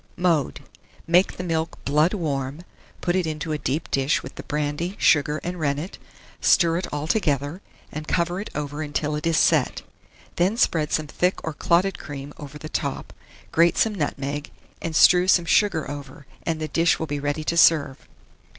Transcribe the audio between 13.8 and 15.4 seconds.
nutmeg, and strew